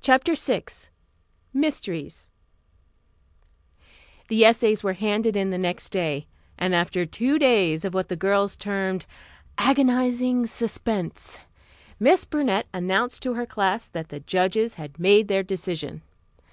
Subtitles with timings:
[0.00, 0.62] CHAPTER VI
[1.52, 2.28] MYSTERIES
[4.28, 8.14] The essays were handed in the next day, and after two days of what the
[8.14, 9.06] girls termed
[9.58, 11.40] "agonizing suspense,"
[11.98, 16.02] Miss Burnett announced to her class that the judges had made their decision.